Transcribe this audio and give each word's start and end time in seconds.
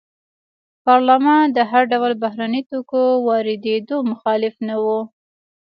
پارلمان 0.85 1.45
د 1.57 1.59
هر 1.71 1.83
ډول 1.93 2.11
بهرنیو 2.23 2.67
توکو 2.71 3.03
واردېدو 3.27 3.97
مخالف 4.11 4.55
نه 4.67 4.75
و. 4.83 4.85